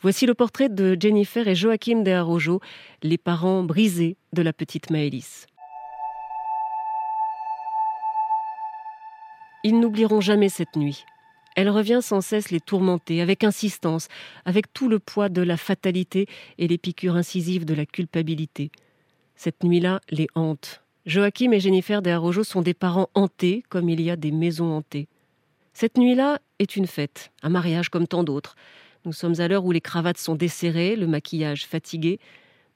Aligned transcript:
Voici 0.00 0.26
le 0.26 0.34
portrait 0.34 0.68
de 0.68 0.96
Jennifer 0.98 1.48
et 1.48 1.56
Joachim 1.56 2.02
de 2.02 2.12
Arrojo, 2.12 2.60
les 3.02 3.18
parents 3.18 3.64
brisés 3.64 4.16
de 4.32 4.42
la 4.42 4.52
petite 4.52 4.90
Maëlys. 4.90 5.46
Ils 9.64 9.80
n'oublieront 9.80 10.20
jamais 10.20 10.48
cette 10.48 10.76
nuit. 10.76 11.04
Elle 11.56 11.68
revient 11.68 11.98
sans 12.00 12.20
cesse 12.20 12.52
les 12.52 12.60
tourmenter, 12.60 13.20
avec 13.20 13.42
insistance, 13.42 14.06
avec 14.44 14.72
tout 14.72 14.88
le 14.88 15.00
poids 15.00 15.28
de 15.28 15.42
la 15.42 15.56
fatalité 15.56 16.26
et 16.58 16.68
les 16.68 16.78
piqûres 16.78 17.16
incisives 17.16 17.64
de 17.64 17.74
la 17.74 17.84
culpabilité. 17.84 18.70
Cette 19.34 19.64
nuit-là 19.64 20.00
les 20.10 20.28
hante. 20.36 20.84
Joachim 21.06 21.50
et 21.50 21.58
Jennifer 21.58 22.02
de 22.02 22.10
Arrojo 22.10 22.44
sont 22.44 22.62
des 22.62 22.74
parents 22.74 23.10
hantés, 23.14 23.64
comme 23.68 23.88
il 23.88 24.00
y 24.00 24.10
a 24.10 24.16
des 24.16 24.30
maisons 24.30 24.76
hantées. 24.76 25.08
Cette 25.72 25.98
nuit-là 25.98 26.38
est 26.60 26.76
une 26.76 26.86
fête, 26.86 27.32
un 27.42 27.48
mariage 27.48 27.88
comme 27.88 28.06
tant 28.06 28.22
d'autres. 28.22 28.54
Nous 29.08 29.14
sommes 29.14 29.40
à 29.40 29.48
l'heure 29.48 29.64
où 29.64 29.72
les 29.72 29.80
cravates 29.80 30.18
sont 30.18 30.34
desserrées, 30.34 30.94
le 30.94 31.06
maquillage 31.06 31.64
fatigué. 31.64 32.20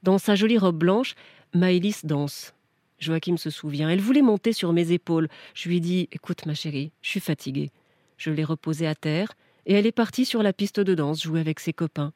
Dans 0.02 0.16
sa 0.16 0.34
jolie 0.34 0.56
robe 0.56 0.78
blanche, 0.78 1.14
Maëlys 1.52 2.06
danse. 2.06 2.54
Joachim 2.98 3.36
se 3.36 3.50
souvient. 3.50 3.90
Elle 3.90 4.00
voulait 4.00 4.22
monter 4.22 4.54
sur 4.54 4.72
mes 4.72 4.92
épaules. 4.92 5.28
Je 5.52 5.68
lui 5.68 5.82
dit 5.82 6.08
Écoute, 6.10 6.46
ma 6.46 6.54
chérie, 6.54 6.90
je 7.02 7.10
suis 7.10 7.20
fatiguée. 7.20 7.70
Je 8.16 8.30
l'ai 8.30 8.44
reposée 8.44 8.86
à 8.86 8.94
terre 8.94 9.34
et 9.66 9.74
elle 9.74 9.84
est 9.84 9.92
partie 9.92 10.24
sur 10.24 10.42
la 10.42 10.54
piste 10.54 10.80
de 10.80 10.94
danse 10.94 11.22
jouer 11.22 11.38
avec 11.38 11.60
ses 11.60 11.74
copains. 11.74 12.14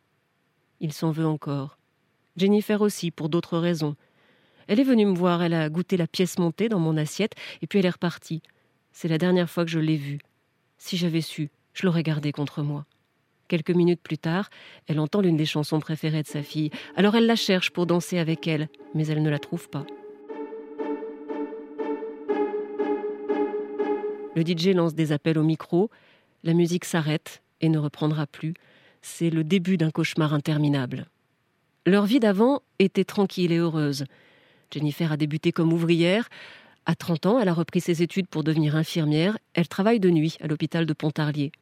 Il 0.80 0.94
s'en 0.94 1.10
veut 1.10 1.26
encore. 1.26 1.76
Jennifer 2.38 2.80
aussi, 2.80 3.10
pour 3.10 3.28
d'autres 3.28 3.58
raisons. 3.58 3.96
Elle 4.66 4.80
est 4.80 4.84
venue 4.84 5.04
me 5.04 5.14
voir, 5.14 5.42
elle 5.42 5.52
a 5.52 5.68
goûté 5.68 5.98
la 5.98 6.06
pièce 6.06 6.38
montée 6.38 6.70
dans 6.70 6.80
mon 6.80 6.96
assiette 6.96 7.34
et 7.60 7.66
puis 7.66 7.80
elle 7.80 7.86
est 7.86 7.90
repartie. 7.90 8.40
C'est 8.92 9.08
la 9.08 9.18
dernière 9.18 9.50
fois 9.50 9.66
que 9.66 9.70
je 9.70 9.78
l'ai 9.78 9.98
vue. 9.98 10.20
Si 10.78 10.96
j'avais 10.96 11.20
su, 11.20 11.50
je 11.74 11.84
l'aurais 11.84 12.02
gardée 12.02 12.32
contre 12.32 12.62
moi. 12.62 12.86
Quelques 13.48 13.70
minutes 13.70 14.00
plus 14.02 14.18
tard, 14.18 14.50
elle 14.88 14.98
entend 14.98 15.20
l'une 15.20 15.36
des 15.36 15.46
chansons 15.46 15.78
préférées 15.78 16.22
de 16.22 16.28
sa 16.28 16.42
fille. 16.42 16.70
Alors 16.96 17.14
elle 17.14 17.26
la 17.26 17.36
cherche 17.36 17.70
pour 17.70 17.86
danser 17.86 18.18
avec 18.18 18.46
elle, 18.48 18.68
mais 18.94 19.06
elle 19.06 19.22
ne 19.22 19.30
la 19.30 19.38
trouve 19.38 19.68
pas. 19.68 19.86
Le 24.34 24.42
DJ 24.42 24.74
lance 24.74 24.94
des 24.94 25.12
appels 25.12 25.38
au 25.38 25.42
micro, 25.42 25.90
la 26.44 26.52
musique 26.52 26.84
s'arrête 26.84 27.42
et 27.60 27.68
ne 27.68 27.78
reprendra 27.78 28.26
plus. 28.26 28.54
C'est 29.00 29.30
le 29.30 29.44
début 29.44 29.76
d'un 29.76 29.90
cauchemar 29.90 30.34
interminable. 30.34 31.06
Leur 31.86 32.04
vie 32.04 32.20
d'avant 32.20 32.60
était 32.78 33.04
tranquille 33.04 33.52
et 33.52 33.58
heureuse. 33.58 34.04
Jennifer 34.72 35.12
a 35.12 35.16
débuté 35.16 35.52
comme 35.52 35.72
ouvrière. 35.72 36.28
À 36.84 36.94
30 36.94 37.26
ans, 37.26 37.40
elle 37.40 37.48
a 37.48 37.54
repris 37.54 37.80
ses 37.80 38.02
études 38.02 38.26
pour 38.26 38.44
devenir 38.44 38.76
infirmière. 38.76 39.38
Elle 39.54 39.68
travaille 39.68 40.00
de 40.00 40.10
nuit 40.10 40.36
à 40.40 40.48
l'hôpital 40.48 40.84
de 40.84 40.92
Pontarlier. 40.92 41.52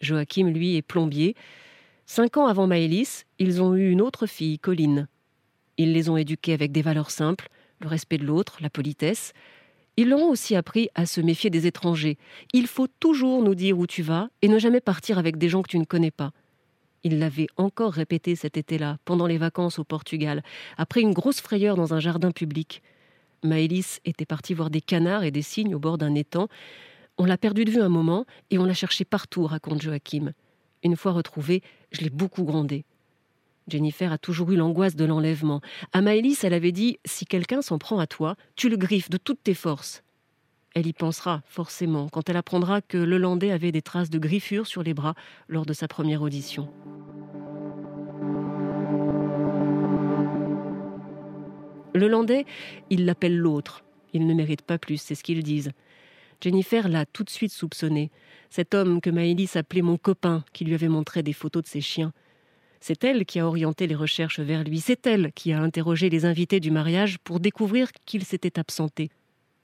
Joachim, 0.00 0.48
lui, 0.48 0.76
est 0.76 0.82
plombier. 0.82 1.34
Cinq 2.06 2.36
ans 2.36 2.46
avant 2.46 2.66
Maëlys, 2.66 3.26
ils 3.38 3.60
ont 3.62 3.74
eu 3.74 3.90
une 3.90 4.00
autre 4.00 4.26
fille, 4.26 4.58
Colline. 4.58 5.08
Ils 5.76 5.92
les 5.92 6.08
ont 6.10 6.16
éduqués 6.16 6.52
avec 6.52 6.72
des 6.72 6.82
valeurs 6.82 7.10
simples, 7.10 7.48
le 7.80 7.88
respect 7.88 8.18
de 8.18 8.24
l'autre, 8.24 8.58
la 8.60 8.70
politesse. 8.70 9.32
Ils 9.96 10.08
leur 10.08 10.20
ont 10.20 10.30
aussi 10.30 10.56
appris 10.56 10.88
à 10.94 11.06
se 11.06 11.20
méfier 11.20 11.50
des 11.50 11.66
étrangers. 11.66 12.18
Il 12.52 12.66
faut 12.66 12.86
toujours 13.00 13.42
nous 13.42 13.54
dire 13.54 13.78
où 13.78 13.86
tu 13.86 14.02
vas 14.02 14.28
et 14.42 14.48
ne 14.48 14.58
jamais 14.58 14.80
partir 14.80 15.18
avec 15.18 15.38
des 15.38 15.48
gens 15.48 15.62
que 15.62 15.70
tu 15.70 15.78
ne 15.78 15.84
connais 15.84 16.10
pas. 16.10 16.32
Il 17.04 17.18
l'avait 17.18 17.46
encore 17.56 17.92
répété 17.92 18.34
cet 18.36 18.56
été-là, 18.56 18.98
pendant 19.04 19.26
les 19.26 19.38
vacances 19.38 19.78
au 19.78 19.84
Portugal, 19.84 20.42
après 20.76 21.00
une 21.00 21.12
grosse 21.12 21.40
frayeur 21.40 21.76
dans 21.76 21.94
un 21.94 22.00
jardin 22.00 22.32
public. 22.32 22.82
Maëlys 23.44 24.00
était 24.04 24.26
partie 24.26 24.54
voir 24.54 24.70
des 24.70 24.80
canards 24.80 25.24
et 25.24 25.30
des 25.30 25.42
cygnes 25.42 25.74
au 25.74 25.78
bord 25.78 25.98
d'un 25.98 26.14
étang. 26.14 26.48
On 27.20 27.24
l'a 27.24 27.36
perdu 27.36 27.64
de 27.64 27.70
vue 27.72 27.82
un 27.82 27.88
moment 27.88 28.26
et 28.50 28.58
on 28.58 28.64
l'a 28.64 28.74
cherché 28.74 29.04
partout, 29.04 29.44
raconte 29.44 29.82
Joachim. 29.82 30.32
Une 30.84 30.94
fois 30.94 31.10
retrouvée, 31.10 31.62
je 31.90 32.02
l'ai 32.02 32.10
beaucoup 32.10 32.44
grondée. 32.44 32.84
Jennifer 33.66 34.12
a 34.12 34.18
toujours 34.18 34.52
eu 34.52 34.56
l'angoisse 34.56 34.94
de 34.94 35.04
l'enlèvement. 35.04 35.60
À 35.92 36.00
Maëlys, 36.00 36.44
elle 36.44 36.54
avait 36.54 36.72
dit 36.72 37.00
Si 37.04 37.26
quelqu'un 37.26 37.60
s'en 37.60 37.78
prend 37.78 37.98
à 37.98 38.06
toi, 38.06 38.36
tu 38.54 38.68
le 38.68 38.76
griffes 38.76 39.10
de 39.10 39.18
toutes 39.18 39.42
tes 39.42 39.54
forces. 39.54 40.04
Elle 40.76 40.86
y 40.86 40.92
pensera, 40.92 41.42
forcément, 41.44 42.08
quand 42.08 42.28
elle 42.28 42.36
apprendra 42.36 42.80
que 42.80 42.98
le 42.98 43.18
Landais 43.18 43.50
avait 43.50 43.72
des 43.72 43.82
traces 43.82 44.10
de 44.10 44.18
griffures 44.20 44.68
sur 44.68 44.84
les 44.84 44.94
bras 44.94 45.14
lors 45.48 45.66
de 45.66 45.72
sa 45.72 45.88
première 45.88 46.22
audition. 46.22 46.68
Le 51.94 52.06
Landais, 52.06 52.46
il 52.90 53.06
l'appelle 53.06 53.36
l'autre. 53.36 53.82
Il 54.12 54.26
ne 54.26 54.34
mérite 54.34 54.62
pas 54.62 54.78
plus, 54.78 54.98
c'est 54.98 55.16
ce 55.16 55.24
qu'ils 55.24 55.42
disent. 55.42 55.72
Jennifer 56.40 56.88
l'a 56.88 57.04
tout 57.04 57.24
de 57.24 57.30
suite 57.30 57.52
soupçonné. 57.52 58.10
Cet 58.50 58.74
homme 58.74 59.00
que 59.00 59.10
Maëlys 59.10 59.56
appelait 59.56 59.82
mon 59.82 59.96
copain, 59.96 60.44
qui 60.52 60.64
lui 60.64 60.74
avait 60.74 60.88
montré 60.88 61.22
des 61.22 61.32
photos 61.32 61.64
de 61.64 61.68
ses 61.68 61.80
chiens. 61.80 62.12
C'est 62.80 63.02
elle 63.02 63.26
qui 63.26 63.40
a 63.40 63.46
orienté 63.46 63.86
les 63.86 63.96
recherches 63.96 64.38
vers 64.38 64.62
lui, 64.62 64.80
c'est 64.80 65.06
elle 65.06 65.32
qui 65.32 65.52
a 65.52 65.60
interrogé 65.60 66.10
les 66.10 66.24
invités 66.24 66.60
du 66.60 66.70
mariage 66.70 67.18
pour 67.18 67.40
découvrir 67.40 67.90
qu'il 68.06 68.24
s'était 68.24 68.58
absenté. 68.58 69.10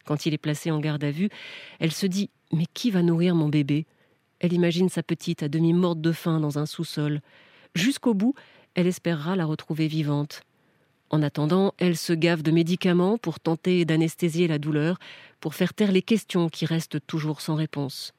Quand 0.04 0.26
il 0.26 0.34
est 0.34 0.38
placé 0.38 0.70
en 0.70 0.80
garde 0.80 1.04
à 1.04 1.10
vue, 1.10 1.30
elle 1.78 1.92
se 1.92 2.06
dit 2.06 2.30
Mais 2.52 2.66
qui 2.74 2.90
va 2.90 3.02
nourrir 3.02 3.34
mon 3.34 3.48
bébé? 3.48 3.86
Elle 4.40 4.52
imagine 4.52 4.88
sa 4.88 5.02
petite 5.02 5.42
à 5.42 5.48
demi 5.48 5.72
morte 5.72 6.00
de 6.00 6.12
faim 6.12 6.40
dans 6.40 6.58
un 6.58 6.66
sous-sol. 6.66 7.20
Jusqu'au 7.74 8.14
bout, 8.14 8.34
elle 8.74 8.88
espérera 8.88 9.36
la 9.36 9.46
retrouver 9.46 9.86
vivante. 9.86 10.42
En 11.10 11.22
attendant, 11.22 11.74
elle 11.78 11.96
se 11.96 12.12
gave 12.12 12.42
de 12.42 12.50
médicaments 12.50 13.18
pour 13.18 13.40
tenter 13.40 13.84
d'anesthésier 13.84 14.48
la 14.48 14.58
douleur, 14.58 14.98
pour 15.40 15.54
faire 15.54 15.74
taire 15.74 15.92
les 15.92 16.02
questions 16.02 16.48
qui 16.48 16.66
restent 16.66 17.04
toujours 17.06 17.40
sans 17.40 17.54
réponse. 17.54 18.12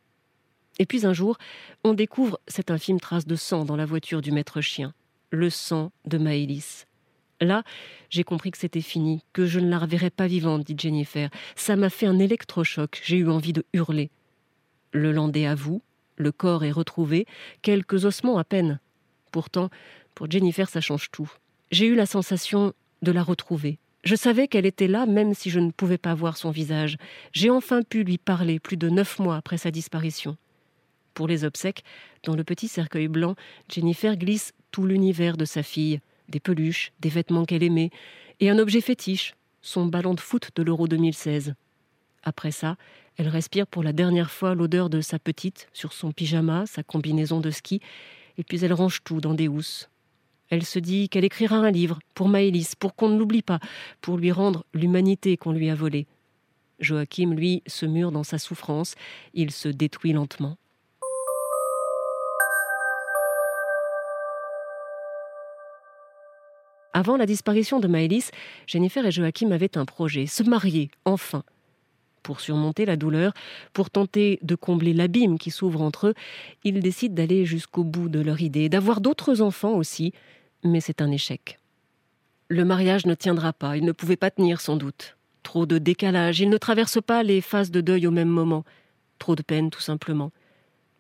Et 0.79 0.85
puis 0.85 1.05
un 1.05 1.13
jour, 1.13 1.37
on 1.83 1.93
découvre 1.93 2.39
cette 2.47 2.71
infime 2.71 2.99
trace 2.99 3.25
de 3.25 3.35
sang 3.35 3.65
dans 3.65 3.75
la 3.75 3.85
voiture 3.85 4.21
du 4.21 4.31
maître 4.31 4.61
chien. 4.61 4.93
Le 5.31 5.49
sang 5.49 5.91
de 6.05 6.17
Maëlys. 6.17 6.85
Là, 7.41 7.63
j'ai 8.09 8.23
compris 8.23 8.51
que 8.51 8.57
c'était 8.57 8.81
fini, 8.81 9.23
que 9.33 9.45
je 9.45 9.59
ne 9.59 9.69
la 9.69 9.79
reverrais 9.79 10.09
pas 10.09 10.27
vivante, 10.27 10.63
dit 10.63 10.75
Jennifer. 10.77 11.29
Ça 11.55 11.75
m'a 11.75 11.89
fait 11.89 12.05
un 12.05 12.19
électrochoc, 12.19 13.01
j'ai 13.03 13.17
eu 13.17 13.29
envie 13.29 13.53
de 13.53 13.65
hurler. 13.73 14.09
Le 14.91 15.11
landais 15.11 15.45
avoue, 15.45 15.81
le 16.15 16.31
corps 16.31 16.63
est 16.63 16.71
retrouvé, 16.71 17.25
quelques 17.61 18.05
ossements 18.05 18.37
à 18.37 18.45
peine. 18.45 18.79
Pourtant, 19.31 19.69
pour 20.13 20.31
Jennifer, 20.31 20.69
ça 20.69 20.79
change 20.79 21.11
tout. 21.11 21.29
J'ai 21.71 21.87
eu 21.87 21.95
la 21.95 22.05
sensation 22.05 22.73
de 23.01 23.11
la 23.11 23.23
retrouver. 23.23 23.79
Je 24.03 24.15
savais 24.15 24.47
qu'elle 24.47 24.67
était 24.67 24.87
là, 24.87 25.07
même 25.07 25.33
si 25.33 25.49
je 25.49 25.59
ne 25.59 25.71
pouvais 25.71 25.97
pas 25.97 26.13
voir 26.13 26.37
son 26.37 26.51
visage. 26.51 26.97
J'ai 27.33 27.49
enfin 27.49 27.81
pu 27.81 28.03
lui 28.03 28.19
parler 28.19 28.59
plus 28.59 28.77
de 28.77 28.87
neuf 28.87 29.17
mois 29.17 29.35
après 29.35 29.57
sa 29.57 29.71
disparition. 29.71 30.37
Pour 31.15 31.27
les 31.27 31.43
obsèques, 31.43 31.83
dans 32.23 32.35
le 32.35 32.43
petit 32.43 32.67
cercueil 32.67 33.07
blanc, 33.07 33.35
Jennifer 33.67 34.15
glisse 34.15 34.53
tout 34.71 34.85
l'univers 34.85 35.37
de 35.37 35.45
sa 35.45 35.63
fille, 35.63 36.01
des 36.29 36.39
peluches, 36.39 36.91
des 36.99 37.09
vêtements 37.09 37.45
qu'elle 37.45 37.63
aimait, 37.63 37.89
et 38.39 38.49
un 38.49 38.59
objet 38.59 38.81
fétiche, 38.81 39.33
son 39.61 39.87
ballon 39.87 40.13
de 40.13 40.19
foot 40.19 40.51
de 40.55 40.61
l'Euro 40.61 40.87
2016. 40.87 41.55
Après 42.21 42.51
ça, 42.51 42.75
elle 43.17 43.29
respire 43.29 43.65
pour 43.65 43.81
la 43.81 43.93
dernière 43.93 44.29
fois 44.29 44.53
l'odeur 44.53 44.89
de 44.89 45.01
sa 45.01 45.17
petite 45.17 45.67
sur 45.73 45.93
son 45.93 46.11
pyjama, 46.11 46.65
sa 46.67 46.83
combinaison 46.83 47.39
de 47.39 47.49
ski, 47.49 47.79
et 48.37 48.43
puis 48.43 48.63
elle 48.63 48.73
range 48.73 49.01
tout 49.03 49.21
dans 49.21 49.33
des 49.33 49.47
housses. 49.47 49.89
Elle 50.49 50.63
se 50.63 50.79
dit 50.79 51.09
qu'elle 51.09 51.25
écrira 51.25 51.57
un 51.57 51.71
livre 51.71 51.99
pour 52.13 52.29
Maëlys, 52.29 52.75
pour 52.75 52.95
qu'on 52.95 53.09
ne 53.09 53.17
l'oublie 53.17 53.41
pas, 53.41 53.59
pour 54.01 54.17
lui 54.17 54.31
rendre 54.31 54.65
l'humanité 54.73 55.37
qu'on 55.37 55.51
lui 55.51 55.69
a 55.69 55.75
volée. 55.75 56.07
Joachim, 56.79 57.33
lui, 57.33 57.63
se 57.67 57.85
mure 57.85 58.11
dans 58.11 58.23
sa 58.23 58.37
souffrance, 58.37 58.95
il 59.33 59.51
se 59.51 59.69
détruit 59.69 60.13
lentement. 60.13 60.57
Avant 66.93 67.17
la 67.17 67.25
disparition 67.25 67.79
de 67.79 67.87
Maëlys, 67.87 68.31
Jennifer 68.67 69.05
et 69.05 69.11
Joachim 69.11 69.51
avaient 69.51 69.77
un 69.77 69.85
projet, 69.85 70.27
se 70.27 70.43
marier, 70.43 70.91
enfin. 71.03 71.43
Pour 72.25 72.41
surmonter 72.41 72.85
la 72.85 72.97
douleur, 72.97 73.33
pour 73.71 73.91
tenter 73.91 74.39
de 74.41 74.55
combler 74.55 74.93
l'abîme 74.93 75.37
qui 75.37 75.51
s'ouvre 75.51 75.83
entre 75.83 76.07
eux, 76.07 76.13
ils 76.63 76.79
décident 76.79 77.13
d'aller 77.13 77.45
jusqu'au 77.45 77.83
bout 77.83 78.09
de 78.09 78.19
leur 78.19 78.41
idée, 78.41 78.67
d'avoir 78.67 78.99
d'autres 78.99 79.43
enfants 79.43 79.75
aussi, 79.75 80.11
mais 80.63 80.81
c'est 80.81 81.03
un 81.03 81.11
échec. 81.11 81.59
Le 82.47 82.65
mariage 82.65 83.05
ne 83.05 83.13
tiendra 83.13 83.53
pas, 83.53 83.77
il 83.77 83.85
ne 83.85 83.91
pouvait 83.91 84.15
pas 84.15 84.31
tenir 84.31 84.59
sans 84.59 84.75
doute. 84.75 85.17
Trop 85.43 85.67
de 85.67 85.77
décalage, 85.77 86.39
ils 86.39 86.49
ne 86.49 86.57
traversent 86.57 86.99
pas 86.99 87.21
les 87.21 87.41
phases 87.41 87.69
de 87.69 87.79
deuil 87.79 88.07
au 88.07 88.11
même 88.11 88.27
moment. 88.27 88.65
Trop 89.19 89.35
de 89.35 89.43
peine, 89.43 89.69
tout 89.69 89.79
simplement. 89.79 90.31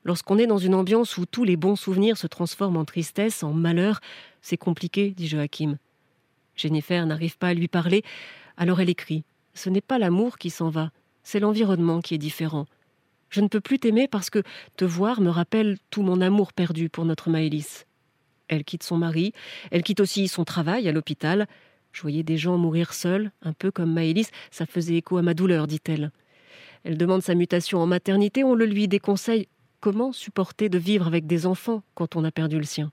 Lorsqu'on 0.03 0.37
est 0.37 0.45
dans 0.45 0.59
une 0.59 0.75
ambiance 0.75 1.17
où 1.17 1.25
tous 1.25 1.43
les 1.43 1.57
bons 1.57 1.75
souvenirs 1.75 2.19
se 2.19 2.27
transforment 2.27 2.77
en 2.77 2.85
tristesse, 2.85 3.41
en 3.41 3.51
malheur, 3.51 3.99
c'est 4.43 4.57
compliqué, 4.57 5.09
dit 5.09 5.27
Joachim. 5.27 5.79
Jennifer 6.55 7.03
n'arrive 7.07 7.39
pas 7.39 7.47
à 7.47 7.55
lui 7.55 7.67
parler, 7.67 8.03
alors 8.57 8.79
elle 8.79 8.91
écrit. 8.91 9.23
Ce 9.55 9.71
n'est 9.71 9.81
pas 9.81 9.97
l'amour 9.97 10.37
qui 10.37 10.51
s'en 10.51 10.69
va, 10.69 10.91
c'est 11.25 11.41
l'environnement 11.41 11.99
qui 11.99 12.15
est 12.15 12.19
différent. 12.19 12.67
Je 13.29 13.41
ne 13.41 13.49
peux 13.49 13.59
plus 13.59 13.79
t'aimer 13.79 14.07
parce 14.07 14.29
que 14.29 14.43
te 14.77 14.85
voir 14.85 15.19
me 15.19 15.29
rappelle 15.29 15.77
tout 15.89 16.03
mon 16.03 16.21
amour 16.21 16.53
perdu 16.53 16.87
pour 16.87 17.03
notre 17.03 17.29
Maëlys. 17.29 17.85
Elle 18.47 18.63
quitte 18.63 18.83
son 18.83 18.95
mari, 18.95 19.33
elle 19.71 19.83
quitte 19.83 19.99
aussi 19.99 20.29
son 20.29 20.45
travail 20.45 20.87
à 20.87 20.93
l'hôpital. 20.93 21.47
Je 21.91 22.01
voyais 22.01 22.23
des 22.23 22.37
gens 22.37 22.57
mourir 22.57 22.93
seuls, 22.93 23.31
un 23.41 23.53
peu 23.53 23.71
comme 23.71 23.91
Maëlys, 23.91 24.29
ça 24.51 24.65
faisait 24.65 24.95
écho 24.95 25.17
à 25.17 25.23
ma 25.23 25.33
douleur, 25.33 25.67
dit-elle. 25.67 26.11
Elle 26.83 26.97
demande 26.97 27.23
sa 27.23 27.33
mutation 27.33 27.79
en 27.79 27.87
maternité, 27.87 28.43
on 28.43 28.53
le 28.53 28.65
lui 28.65 28.87
déconseille. 28.87 29.47
Comment 29.81 30.11
supporter 30.11 30.69
de 30.69 30.77
vivre 30.77 31.07
avec 31.07 31.25
des 31.25 31.45
enfants 31.45 31.81
quand 31.95 32.15
on 32.15 32.23
a 32.23 32.31
perdu 32.31 32.57
le 32.57 32.63
sien? 32.63 32.91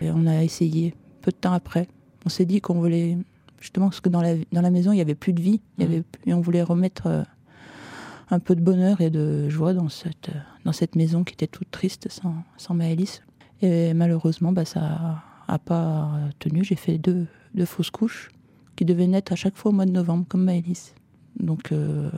Et 0.00 0.10
on 0.10 0.26
a 0.26 0.42
essayé 0.42 0.94
peu 1.20 1.30
de 1.30 1.36
temps 1.36 1.52
après. 1.52 1.88
On 2.24 2.28
s'est 2.28 2.44
dit 2.46 2.60
qu'on 2.60 2.80
voulait 2.80 3.16
justement 3.60 3.88
parce 3.88 4.00
que 4.00 4.08
dans 4.08 4.22
la, 4.22 4.34
dans 4.52 4.60
la 4.60 4.70
maison 4.70 4.92
il 4.92 4.98
y 4.98 5.00
avait 5.00 5.14
plus 5.14 5.32
de 5.32 5.40
vie, 5.40 5.60
il 5.78 5.84
y 5.84 5.86
mmh. 5.86 5.90
avait, 5.90 6.04
et 6.26 6.34
on 6.34 6.40
voulait 6.40 6.62
remettre 6.62 7.06
euh, 7.06 7.22
un 8.30 8.38
peu 8.38 8.54
de 8.54 8.60
bonheur 8.60 9.00
et 9.00 9.10
de 9.10 9.48
joie 9.48 9.72
dans 9.72 9.88
cette, 9.88 10.30
dans 10.64 10.72
cette 10.72 10.96
maison 10.96 11.24
qui 11.24 11.34
était 11.34 11.46
toute 11.46 11.70
triste 11.70 12.08
sans, 12.10 12.34
sans 12.56 12.74
Maëlys. 12.74 13.22
Et 13.62 13.94
malheureusement, 13.94 14.52
bah, 14.52 14.64
ça 14.64 15.22
n'a 15.48 15.58
pas 15.58 16.10
tenu. 16.38 16.64
J'ai 16.64 16.76
fait 16.76 16.98
deux, 16.98 17.26
deux, 17.54 17.64
fausses 17.64 17.90
couches 17.90 18.30
qui 18.74 18.84
devaient 18.84 19.06
naître 19.06 19.32
à 19.32 19.36
chaque 19.36 19.56
fois 19.56 19.70
au 19.70 19.74
mois 19.74 19.86
de 19.86 19.92
novembre, 19.92 20.26
comme 20.28 20.44
Maëlys. 20.44 20.94
Donc 21.38 21.72
euh, 21.72 22.10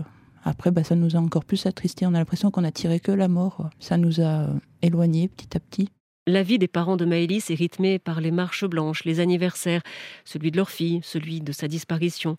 après, 0.45 0.71
bah, 0.71 0.83
ça 0.83 0.95
nous 0.95 1.15
a 1.17 1.19
encore 1.19 1.45
plus 1.45 1.67
attristés. 1.67 2.07
On 2.07 2.15
a 2.15 2.19
l'impression 2.19 2.51
qu'on 2.51 2.65
a 2.65 2.73
tiré 2.73 3.01
que 3.01 3.13
la 3.13 3.29
mort. 3.29 3.71
Ça 3.79 3.97
nous 3.97 4.21
a 4.21 4.47
éloignés 4.83 5.29
petit 5.29 5.57
à 5.57 5.61
petit. 5.61 5.91
La 6.29 6.43
vie 6.43 6.59
des 6.59 6.69
parents 6.69 6.99
de 6.99 7.07
Maëlys 7.07 7.49
est 7.49 7.55
rythmée 7.55 7.99
par 7.99 8.21
les 8.21 8.31
marches 8.31 8.67
blanches, 8.67 9.07
les 9.07 9.19
anniversaires, 9.19 9.81
celui 10.27 10.51
de 10.51 10.59
leur 10.59 10.69
fille, 10.69 11.01
celui 11.03 11.41
de 11.41 11.53
sa 11.53 11.69
disparition. 11.69 12.37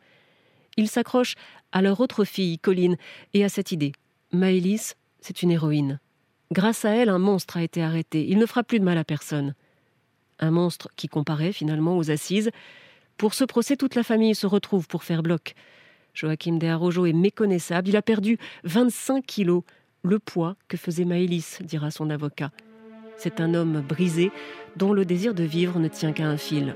Ils 0.78 0.88
s'accrochent 0.88 1.34
à 1.72 1.82
leur 1.82 2.00
autre 2.00 2.24
fille, 2.24 2.60
Colline, 2.60 2.98
et 3.34 3.44
à 3.44 3.50
cette 3.50 3.72
idée. 3.72 3.94
Maëlys, 4.32 4.96
c'est 5.22 5.42
une 5.42 5.50
héroïne. 5.50 6.00
Grâce 6.52 6.86
à 6.86 6.92
elle, 6.92 7.10
un 7.10 7.18
monstre 7.18 7.58
a 7.58 7.64
été 7.64 7.82
arrêté. 7.82 8.28
Il 8.30 8.38
ne 8.38 8.46
fera 8.46 8.64
plus 8.64 8.80
de 8.80 8.86
mal 8.86 9.00
à 9.00 9.04
personne. 9.04 9.56
Un 10.38 10.52
monstre 10.52 10.90
qui 10.96 11.08
comparait 11.08 11.52
finalement 11.52 11.98
aux 11.98 12.12
assises. 12.12 12.52
Pour 13.18 13.34
ce 13.34 13.44
procès, 13.44 13.76
toute 13.76 13.96
la 13.96 14.04
famille 14.04 14.36
se 14.36 14.46
retrouve 14.46 14.88
pour 14.88 15.04
faire 15.04 15.24
bloc. 15.24 15.56
Joachim 16.14 16.60
de 16.60 16.68
Arrojo 16.68 17.08
est 17.08 17.14
méconnaissable. 17.14 17.90
Il 17.90 17.98
a 17.98 18.04
perdu 18.04 18.38
25 18.66 19.26
kilos, 19.26 19.64
le 20.04 20.20
poids 20.20 20.58
que 20.68 20.78
faisait 20.78 21.06
Maëlys, 21.06 21.58
dira 21.64 21.90
son 21.90 22.12
avocat. 22.12 22.52
C'est 23.21 23.42
un 23.42 23.54
homme 23.54 23.83
brisé 23.86 24.31
dont 24.77 24.94
le 24.94 25.04
désir 25.04 25.33
de 25.33 25.44
vivre 25.44 25.77
ne 25.77 25.89
tient 25.89 26.13
qu'à 26.13 26.30
un 26.30 26.38
fil. 26.38 26.74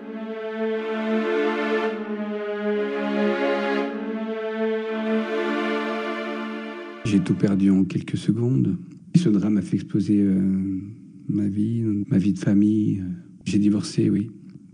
J'ai 7.06 7.22
tout 7.22 7.34
perdu 7.34 7.70
en 7.70 7.86
quelques 7.86 8.18
secondes. 8.18 8.78
Ce 9.16 9.30
drame 9.30 9.56
a 9.56 9.62
fait 9.62 9.78
exploser 9.78 10.20
euh, 10.20 10.82
ma 11.30 11.48
vie, 11.48 11.82
ma 12.08 12.18
vie 12.18 12.34
de 12.34 12.40
famille. 12.40 13.02
J'ai 13.46 13.60
divorcé, 13.60 14.10
oui. 14.10 14.30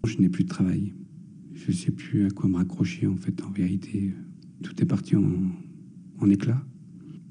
Je 0.07 0.17
n'ai 0.17 0.29
plus 0.29 0.45
de 0.45 0.49
travail. 0.49 0.95
Je 1.53 1.67
ne 1.67 1.75
sais 1.75 1.91
plus 1.91 2.25
à 2.25 2.31
quoi 2.31 2.49
me 2.49 2.55
raccrocher, 2.55 3.05
en 3.05 3.15
fait, 3.15 3.43
en 3.43 3.51
vérité. 3.51 4.11
Tout 4.63 4.73
est 4.81 4.87
parti 4.87 5.15
en, 5.15 6.29
éclats. 6.31 6.65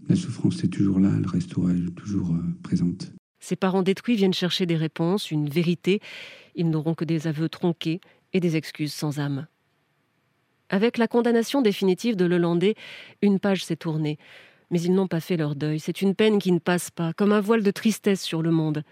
La 0.09 0.15
souffrance 0.15 0.63
est 0.63 0.69
toujours 0.69 1.01
là, 1.01 1.11
elle 1.19 1.27
restera 1.27 1.73
toujours 1.97 2.31
euh, 2.31 2.55
présente. 2.63 3.18
Ses 3.41 3.57
parents 3.57 3.83
détruits 3.83 4.17
viennent 4.17 4.35
chercher 4.35 4.67
des 4.67 4.77
réponses, 4.77 5.31
une 5.31 5.49
vérité. 5.49 6.01
Ils 6.55 6.71
n'auront 6.71 6.95
que 6.95 7.05
des 7.05 7.27
aveux 7.27 7.49
tronqués 7.49 8.01
et 8.33 8.41
des 8.41 8.57
excuses 8.57 8.93
sans 8.93 9.21
âme. 9.21 9.47
Avec 10.71 10.99
la 10.99 11.09
condamnation 11.09 11.63
définitive 11.63 12.17
de 12.17 12.27
Lelandais, 12.27 12.75
une 13.23 13.39
page 13.39 13.65
s'est 13.65 13.77
tournée. 13.77 14.19
Mais 14.71 14.81
ils 14.83 14.93
n'ont 14.93 15.07
pas 15.07 15.21
fait 15.21 15.39
leur 15.39 15.55
deuil. 15.55 15.81
C'est 15.81 16.03
une 16.03 16.15
peine 16.15 16.39
qui 16.39 16.53
ne 16.53 16.59
passe 16.59 16.91
pas, 16.91 17.15
comme 17.15 17.33
un 17.33 17.41
voile 17.41 17.63
de 17.63 17.71
tristesse 17.71 18.23
sur 18.23 18.43
le 18.43 18.51
monde. 18.51 18.83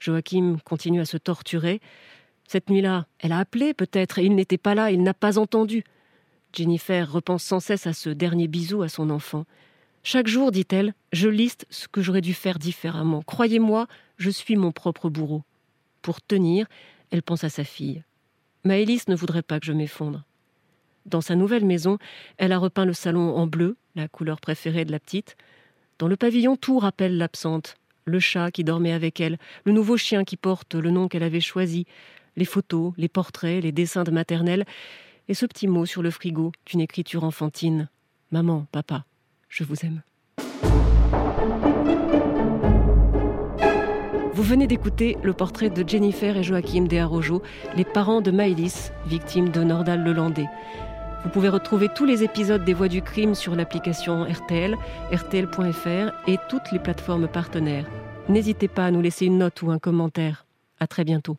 Joachim 0.00 0.56
continue 0.64 1.00
à 1.00 1.04
se 1.04 1.18
torturer. 1.18 1.80
Cette 2.46 2.70
nuit-là, 2.70 3.06
elle 3.18 3.32
a 3.32 3.38
appelé 3.38 3.74
peut-être, 3.74 4.18
et 4.18 4.24
il 4.24 4.34
n'était 4.34 4.56
pas 4.56 4.74
là, 4.74 4.90
il 4.90 5.02
n'a 5.02 5.12
pas 5.12 5.38
entendu. 5.38 5.84
Jennifer 6.54 7.10
repense 7.12 7.44
sans 7.44 7.60
cesse 7.60 7.86
à 7.86 7.92
ce 7.92 8.08
dernier 8.08 8.48
bisou 8.48 8.80
à 8.80 8.88
son 8.88 9.10
enfant. 9.10 9.44
Chaque 10.10 10.26
jour, 10.26 10.52
dit-elle, 10.52 10.94
je 11.12 11.28
liste 11.28 11.66
ce 11.68 11.86
que 11.86 12.00
j'aurais 12.00 12.22
dû 12.22 12.32
faire 12.32 12.58
différemment. 12.58 13.20
Croyez-moi, 13.20 13.86
je 14.16 14.30
suis 14.30 14.56
mon 14.56 14.72
propre 14.72 15.10
bourreau. 15.10 15.42
Pour 16.00 16.22
tenir, 16.22 16.66
elle 17.10 17.22
pense 17.22 17.44
à 17.44 17.50
sa 17.50 17.62
fille. 17.62 18.02
Maëlys 18.64 19.08
ne 19.08 19.14
voudrait 19.14 19.42
pas 19.42 19.60
que 19.60 19.66
je 19.66 19.74
m'effondre. 19.74 20.24
Dans 21.04 21.20
sa 21.20 21.36
nouvelle 21.36 21.66
maison, 21.66 21.98
elle 22.38 22.52
a 22.52 22.58
repeint 22.58 22.86
le 22.86 22.94
salon 22.94 23.36
en 23.36 23.46
bleu, 23.46 23.76
la 23.96 24.08
couleur 24.08 24.40
préférée 24.40 24.86
de 24.86 24.92
la 24.92 24.98
petite. 24.98 25.36
Dans 25.98 26.08
le 26.08 26.16
pavillon, 26.16 26.56
tout 26.56 26.78
rappelle 26.78 27.18
l'absente. 27.18 27.76
Le 28.06 28.18
chat 28.18 28.50
qui 28.50 28.64
dormait 28.64 28.92
avec 28.92 29.20
elle, 29.20 29.36
le 29.66 29.72
nouveau 29.72 29.98
chien 29.98 30.24
qui 30.24 30.38
porte 30.38 30.74
le 30.74 30.90
nom 30.90 31.08
qu'elle 31.08 31.22
avait 31.22 31.42
choisi, 31.42 31.84
les 32.34 32.46
photos, 32.46 32.94
les 32.96 33.08
portraits, 33.08 33.62
les 33.62 33.72
dessins 33.72 34.04
de 34.04 34.10
maternelle, 34.10 34.64
et 35.28 35.34
ce 35.34 35.44
petit 35.44 35.68
mot 35.68 35.84
sur 35.84 36.00
le 36.00 36.10
frigo 36.10 36.52
d'une 36.64 36.80
écriture 36.80 37.24
enfantine. 37.24 37.90
Maman, 38.30 38.66
papa, 38.72 39.04
je 39.48 39.64
vous 39.64 39.76
aime. 39.84 40.02
Vous 44.32 44.44
venez 44.44 44.68
d'écouter 44.68 45.16
le 45.24 45.32
portrait 45.32 45.68
de 45.68 45.88
Jennifer 45.88 46.36
et 46.36 46.44
Joachim 46.44 46.84
de 46.84 46.96
Arrojo, 46.96 47.42
les 47.76 47.84
parents 47.84 48.20
de 48.20 48.30
Maëlys, 48.30 48.92
victime 49.06 49.48
de 49.48 49.64
Nordal 49.64 50.04
Lelandais. 50.04 50.46
Vous 51.24 51.30
pouvez 51.30 51.48
retrouver 51.48 51.88
tous 51.94 52.04
les 52.04 52.22
épisodes 52.22 52.64
des 52.64 52.72
Voix 52.72 52.86
du 52.86 53.02
crime 53.02 53.34
sur 53.34 53.56
l'application 53.56 54.22
RTL, 54.24 54.76
rtl.fr 55.12 56.12
et 56.28 56.36
toutes 56.48 56.70
les 56.70 56.78
plateformes 56.78 57.26
partenaires. 57.26 57.86
N'hésitez 58.28 58.68
pas 58.68 58.86
à 58.86 58.90
nous 58.92 59.00
laisser 59.00 59.26
une 59.26 59.38
note 59.38 59.60
ou 59.62 59.70
un 59.72 59.80
commentaire. 59.80 60.46
À 60.78 60.86
très 60.86 61.02
bientôt. 61.02 61.36